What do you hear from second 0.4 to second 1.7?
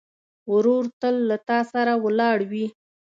ورور تل له تا